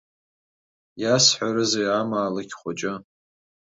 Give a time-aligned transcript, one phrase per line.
[1.01, 2.93] Иасҳәарызи амаалықь хәыҷы?